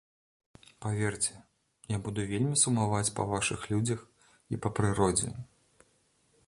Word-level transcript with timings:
Паверце, 0.85 1.33
я 1.95 1.99
буду 2.07 2.25
вельмі 2.31 2.55
сумаваць 2.63 3.13
па 3.19 3.23
вашых 3.33 3.69
людзях 3.75 3.99
і 4.57 4.61
па 4.67 4.75
прыродзе. 4.81 5.29